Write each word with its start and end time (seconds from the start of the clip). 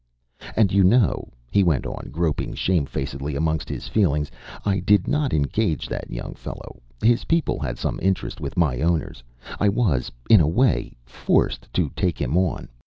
"And 0.55 0.71
you 0.71 0.83
know," 0.83 1.29
he 1.51 1.61
went 1.63 1.85
on, 1.85 2.09
groping 2.11 2.55
shame 2.55 2.87
facedly 2.87 3.35
amongst 3.35 3.69
his 3.69 3.87
feelings, 3.87 4.31
"I 4.65 4.79
did 4.79 5.07
not 5.07 5.31
engage 5.31 5.87
that 5.89 6.09
young 6.09 6.33
fellow. 6.33 6.81
His 7.03 7.25
people 7.25 7.59
had 7.59 7.77
some 7.77 7.99
interest 8.01 8.41
with 8.41 8.57
my 8.57 8.81
owners. 8.81 9.21
I 9.59 9.69
was 9.69 10.11
in 10.27 10.41
a 10.41 10.47
way 10.47 10.97
forced 11.05 11.71
to 11.75 11.87
take 11.95 12.19
him 12.19 12.35
on. 12.35 12.67